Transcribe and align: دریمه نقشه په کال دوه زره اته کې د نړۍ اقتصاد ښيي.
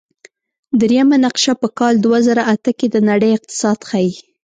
دریمه 0.79 1.17
نقشه 1.25 1.53
په 1.61 1.67
کال 1.79 1.93
دوه 2.05 2.19
زره 2.27 2.43
اته 2.53 2.71
کې 2.79 2.87
د 2.91 2.95
نړۍ 3.09 3.29
اقتصاد 3.37 3.79
ښيي. 3.89 4.11